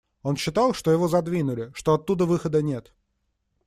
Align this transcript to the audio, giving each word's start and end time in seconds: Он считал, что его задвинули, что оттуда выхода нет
Он 0.23 0.35
считал, 0.35 0.73
что 0.73 0.89
его 0.89 1.07
задвинули, 1.07 1.71
что 1.75 1.93
оттуда 1.93 2.25
выхода 2.25 2.63
нет 2.63 2.91